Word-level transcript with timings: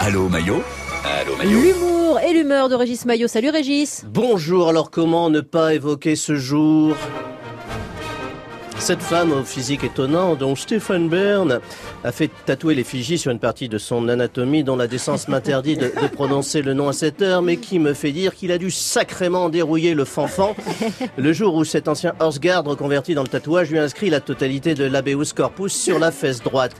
Allô 0.00 0.28
Maillot 0.28 0.62
Allô 1.04 1.36
Maillot 1.36 1.60
L'humour 1.60 2.20
et 2.20 2.32
l'humeur 2.32 2.68
de 2.68 2.74
Régis 2.74 3.04
Maillot. 3.04 3.28
Salut 3.28 3.50
Régis. 3.50 4.04
Bonjour, 4.06 4.68
alors 4.68 4.90
comment 4.90 5.30
ne 5.30 5.40
pas 5.40 5.74
évoquer 5.74 6.16
ce 6.16 6.36
jour? 6.36 6.96
Cette 8.78 9.02
femme 9.02 9.32
au 9.32 9.42
physique 9.42 9.84
étonnant, 9.84 10.36
dont 10.36 10.54
Stéphane 10.54 11.08
Bern 11.08 11.60
a 12.04 12.12
fait 12.12 12.30
tatouer 12.44 12.74
l'effigie 12.74 13.18
sur 13.18 13.32
une 13.32 13.38
partie 13.38 13.68
de 13.68 13.78
son 13.78 14.08
anatomie 14.08 14.62
dont 14.62 14.76
la 14.76 14.86
décence 14.86 15.28
m'interdit 15.28 15.76
de, 15.76 15.86
de, 15.86 16.06
prononcer 16.06 16.62
le 16.62 16.74
nom 16.74 16.88
à 16.88 16.92
cette 16.92 17.22
heure, 17.22 17.42
mais 17.42 17.56
qui 17.56 17.78
me 17.78 17.94
fait 17.94 18.12
dire 18.12 18.34
qu'il 18.34 18.52
a 18.52 18.58
dû 18.58 18.70
sacrément 18.70 19.48
dérouiller 19.48 19.94
le 19.94 20.04
fanfan 20.04 20.54
le 21.16 21.32
jour 21.32 21.54
où 21.54 21.64
cet 21.64 21.88
ancien 21.88 22.14
horse-guard 22.20 22.64
reconverti 22.64 23.14
dans 23.14 23.22
le 23.22 23.28
tatouage 23.28 23.70
lui 23.70 23.78
inscrit 23.78 24.10
la 24.10 24.20
totalité 24.20 24.74
de 24.74 24.84
l'habeus 24.84 25.32
corpus 25.34 25.72
sur 25.72 25.98
la 25.98 26.12
fesse 26.12 26.42
droite. 26.42 26.76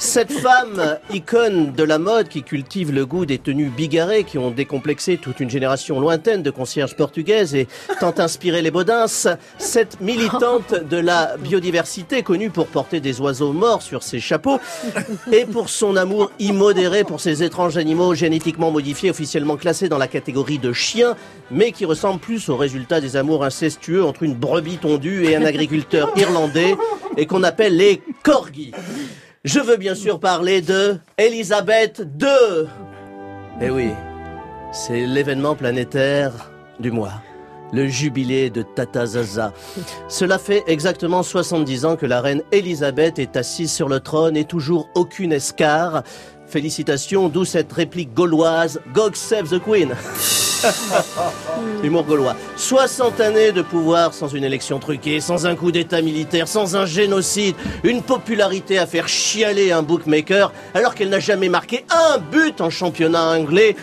Cette 0.00 0.30
femme, 0.30 0.96
icône 1.12 1.72
de 1.72 1.82
la 1.82 1.98
mode 1.98 2.28
qui 2.28 2.44
cultive 2.44 2.92
le 2.92 3.04
goût 3.04 3.26
des 3.26 3.38
tenues 3.38 3.68
bigarrées 3.68 4.22
qui 4.22 4.38
ont 4.38 4.52
décomplexé 4.52 5.16
toute 5.16 5.40
une 5.40 5.50
génération 5.50 5.98
lointaine 5.98 6.40
de 6.44 6.50
concierges 6.50 6.94
portugaises 6.94 7.56
et 7.56 7.66
tant 7.98 8.14
inspiré 8.18 8.62
les 8.62 8.70
Baudins, 8.70 9.06
cette 9.58 10.00
militante 10.00 10.72
de 10.72 10.98
la 10.98 11.36
biodiversité 11.38 12.22
connue 12.22 12.50
pour 12.50 12.68
porter 12.68 13.00
des 13.00 13.20
oiseaux 13.20 13.52
morts 13.52 13.82
sur 13.82 14.04
ses 14.04 14.20
chapeaux 14.20 14.60
et 15.32 15.44
pour 15.44 15.68
son 15.68 15.96
amour 15.96 16.30
immodéré 16.38 17.02
pour 17.02 17.20
ces 17.20 17.42
étranges 17.42 17.76
animaux 17.76 18.14
génétiquement 18.14 18.70
modifiés 18.70 19.10
officiellement 19.10 19.56
classés 19.56 19.88
dans 19.88 19.98
la 19.98 20.08
catégorie 20.08 20.60
de 20.60 20.72
chiens 20.72 21.16
mais 21.50 21.72
qui 21.72 21.84
ressemblent 21.84 22.20
plus 22.20 22.48
au 22.48 22.56
résultat 22.56 23.00
des 23.00 23.16
amours 23.16 23.44
incestueux 23.44 24.04
entre 24.04 24.22
une 24.22 24.34
brebis 24.34 24.78
tondue 24.78 25.24
et 25.24 25.34
un 25.34 25.44
agriculteur 25.44 26.12
irlandais 26.16 26.76
et 27.16 27.26
qu'on 27.26 27.42
appelle 27.42 27.76
les 27.76 28.00
corgis. 28.22 28.72
Je 29.44 29.60
veux 29.60 29.76
bien 29.76 29.94
sûr 29.94 30.18
parler 30.18 30.60
de 30.62 30.98
Elisabeth 31.16 32.02
II. 32.20 32.66
Eh 33.60 33.70
oui, 33.70 33.90
c'est 34.72 35.06
l'événement 35.06 35.54
planétaire 35.54 36.50
du 36.80 36.90
mois. 36.90 37.22
Le 37.72 37.86
jubilé 37.86 38.50
de 38.50 38.62
Tata 38.62 39.06
Zaza. 39.06 39.52
Cela 40.08 40.38
fait 40.38 40.64
exactement 40.66 41.22
70 41.22 41.84
ans 41.84 41.96
que 41.96 42.06
la 42.06 42.20
reine 42.20 42.42
Elisabeth 42.50 43.18
est 43.18 43.36
assise 43.36 43.70
sur 43.70 43.88
le 43.88 44.00
trône 44.00 44.36
et 44.36 44.44
toujours 44.44 44.88
aucune 44.94 45.32
escar. 45.32 46.02
Félicitations, 46.46 47.28
d'où 47.28 47.44
cette 47.44 47.72
réplique 47.72 48.14
gauloise 48.14 48.80
God 48.92 49.14
save 49.14 49.50
the 49.50 49.62
Queen. 49.62 49.94
Humour 51.82 52.04
gaulois. 52.04 52.36
60 52.56 53.20
années 53.20 53.52
de 53.52 53.62
pouvoir 53.62 54.12
sans 54.14 54.28
une 54.28 54.44
élection 54.44 54.78
truquée, 54.78 55.20
sans 55.20 55.46
un 55.46 55.54
coup 55.54 55.72
d'état 55.72 56.02
militaire, 56.02 56.48
sans 56.48 56.76
un 56.76 56.86
génocide, 56.86 57.54
une 57.84 58.02
popularité 58.02 58.78
à 58.78 58.86
faire 58.86 59.08
chialer 59.08 59.72
un 59.72 59.82
bookmaker, 59.82 60.52
alors 60.74 60.94
qu'elle 60.94 61.08
n'a 61.08 61.20
jamais 61.20 61.48
marqué 61.48 61.84
un 61.90 62.18
but 62.18 62.60
en 62.60 62.70
championnat 62.70 63.24
anglais. 63.24 63.76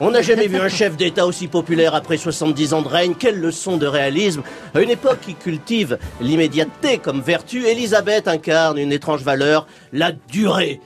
On 0.00 0.10
n'a 0.10 0.22
jamais 0.22 0.46
vu 0.46 0.58
un 0.58 0.68
chef 0.68 0.96
d'état 0.96 1.26
aussi 1.26 1.48
populaire 1.48 1.94
après 1.94 2.16
70 2.16 2.74
ans 2.74 2.82
de 2.82 2.88
règne. 2.88 3.14
Quelle 3.18 3.40
leçon 3.40 3.76
de 3.76 3.86
réalisme. 3.86 4.42
À 4.74 4.80
une 4.80 4.90
époque 4.90 5.20
qui 5.24 5.34
cultive 5.34 5.98
l'immédiateté 6.20 6.98
comme 6.98 7.20
vertu, 7.20 7.66
Elisabeth 7.66 8.28
incarne 8.28 8.78
une 8.78 8.92
étrange 8.92 9.22
valeur, 9.22 9.66
la 9.92 10.12
durée. 10.12 10.80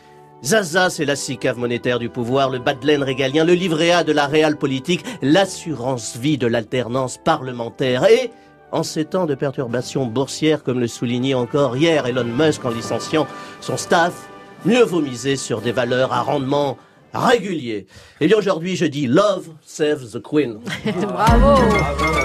Zaza, 0.45 0.91
c'est 0.91 1.05
la 1.05 1.15
cicave 1.15 1.57
monétaire 1.57 2.01
du 2.01 2.09
pouvoir, 2.09 2.51
le 2.51 2.59
bas 2.59 2.75
de 2.75 2.85
laine 2.85 3.03
régalien, 3.03 3.45
le 3.45 3.53
livret 3.53 3.93
A 3.93 4.03
de 4.03 4.13
la 4.13 4.27
réelle 4.27 4.57
politique, 4.57 5.05
l'assurance 5.23 6.17
vie 6.17 6.37
de 6.37 6.49
l'alternance 6.49 7.19
parlementaire. 7.19 8.05
Et, 8.07 8.31
en 8.73 8.83
ces 8.83 9.05
temps 9.05 9.27
de 9.27 9.35
perturbations 9.35 10.07
boursières, 10.07 10.65
comme 10.65 10.81
le 10.81 10.89
soulignait 10.89 11.35
encore 11.35 11.77
hier 11.77 12.07
Elon 12.07 12.25
Musk 12.25 12.65
en 12.65 12.71
licenciant 12.71 13.27
son 13.61 13.77
staff, 13.77 14.29
mieux 14.65 14.83
vaut 14.83 15.01
miser 15.03 15.37
sur 15.37 15.61
des 15.61 15.73
valeurs 15.73 16.13
à 16.13 16.23
rendement 16.23 16.77
régulier. 17.15 17.87
Et 18.21 18.27
bien 18.27 18.39
aujourd'hui, 18.39 18.75
je 18.75 18.87
dis 18.87 19.07
Love 19.07 19.51
Save 19.63 20.11
the 20.11 20.23
Queen. 20.23 20.59
Bravo. 21.03 22.22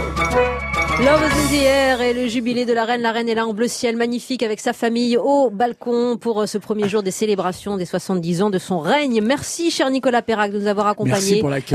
Love 0.99 1.21
is 1.51 1.55
et 1.55 2.13
le 2.13 2.27
jubilé 2.27 2.65
de 2.65 2.73
la 2.73 2.83
reine. 2.83 3.01
La 3.01 3.11
reine 3.11 3.29
est 3.29 3.35
là 3.35 3.45
en 3.45 3.53
bleu 3.53 3.67
ciel 3.67 3.95
magnifique 3.95 4.41
avec 4.41 4.59
sa 4.59 4.73
famille 4.73 5.15
au 5.15 5.51
balcon 5.51 6.17
pour 6.19 6.47
ce 6.47 6.57
premier 6.57 6.89
jour 6.89 7.03
des 7.03 7.11
célébrations 7.11 7.77
des 7.77 7.85
70 7.85 8.41
ans 8.41 8.49
de 8.49 8.57
son 8.57 8.79
règne. 8.79 9.21
Merci 9.21 9.69
cher 9.69 9.91
Nicolas 9.91 10.23
Perrac 10.23 10.51
de 10.51 10.59
nous 10.59 10.67
avoir 10.67 10.87
accompagnés. 10.87 11.43